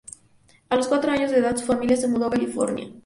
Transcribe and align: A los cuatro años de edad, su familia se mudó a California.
A 0.69 0.75
los 0.75 0.87
cuatro 0.87 1.11
años 1.11 1.29
de 1.29 1.37
edad, 1.37 1.55
su 1.55 1.65
familia 1.67 1.95
se 1.95 2.07
mudó 2.07 2.25
a 2.25 2.31
California. 2.31 2.91